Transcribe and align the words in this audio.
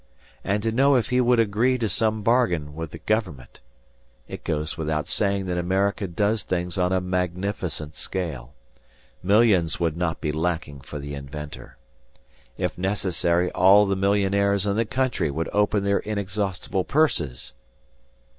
And 0.43 0.63
to 0.63 0.71
know 0.71 0.95
if 0.95 1.09
he 1.09 1.21
would 1.21 1.39
agree 1.39 1.77
to 1.77 1.87
some 1.87 2.23
bargain 2.23 2.73
with 2.73 2.89
the 2.89 2.97
government! 2.97 3.59
It 4.27 4.43
goes 4.43 4.75
without 4.75 5.07
saying 5.07 5.45
that 5.45 5.59
America 5.59 6.07
does 6.07 6.41
things 6.41 6.75
on 6.75 6.91
a 6.91 6.99
magnificent 6.99 7.95
scale. 7.95 8.55
Millions 9.21 9.79
would 9.79 9.95
not 9.95 10.19
be 10.19 10.31
lacking 10.31 10.81
for 10.81 10.97
the 10.97 11.13
inventor. 11.13 11.77
If 12.57 12.79
necessary 12.79 13.51
all 13.51 13.85
the 13.85 13.95
millionaires 13.95 14.65
in 14.65 14.75
the 14.75 14.85
country 14.85 15.29
would 15.29 15.49
open 15.53 15.83
their 15.83 15.99
inexhaustible 15.99 16.83
purses! 16.83 17.53